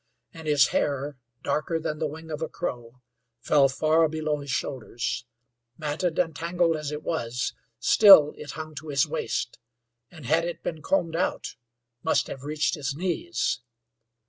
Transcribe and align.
And 0.33 0.47
his 0.47 0.69
hair, 0.69 1.19
darker 1.43 1.79
than 1.79 1.99
the 1.99 2.07
wing 2.07 2.31
of 2.31 2.41
a 2.41 2.49
crow, 2.49 3.01
fell 3.39 3.69
far 3.69 4.09
below 4.09 4.39
his 4.39 4.49
shoulders; 4.49 5.25
matted 5.77 6.17
and 6.17 6.35
tangled 6.35 6.75
as 6.75 6.91
it 6.91 7.03
was, 7.03 7.53
still 7.79 8.33
it 8.35 8.49
hung 8.57 8.73
to 8.77 8.87
his 8.87 9.07
waist, 9.07 9.59
and 10.09 10.25
had 10.25 10.43
it 10.43 10.63
been 10.63 10.81
combed 10.81 11.15
out, 11.15 11.55
must 12.01 12.25
have 12.25 12.41
reached 12.43 12.73
his 12.73 12.95
knees. 12.95 13.59